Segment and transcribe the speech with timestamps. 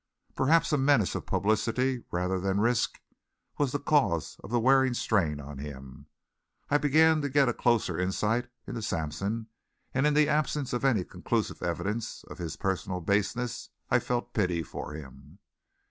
[0.35, 2.99] Perhaps a menace of publicity, rather than risk,
[3.59, 6.07] was the cause of the wearing strain on him.
[6.71, 9.45] I began to get a closer insight into Sampson,
[9.93, 14.63] and in the absence of any conclusive evidence of his personal baseness I felt pity
[14.63, 15.37] for him.